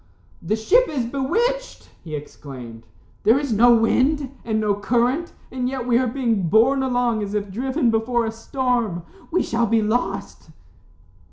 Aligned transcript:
"The 0.41 0.55
ship 0.55 0.87
is 0.89 1.05
bewitched," 1.05 1.91
he 2.03 2.15
exclaimed. 2.15 2.87
"There 3.21 3.37
is 3.37 3.53
no 3.53 3.75
wind, 3.75 4.31
and 4.43 4.59
no 4.59 4.73
current, 4.73 5.31
and 5.51 5.69
yet 5.69 5.85
we 5.85 5.99
are 5.99 6.07
being 6.07 6.49
borne 6.49 6.81
along 6.81 7.21
as 7.21 7.35
if 7.35 7.51
driven 7.51 7.91
before 7.91 8.25
a 8.25 8.31
storm. 8.31 9.03
We 9.29 9.43
shall 9.43 9.67
be 9.67 9.83
lost." 9.83 10.49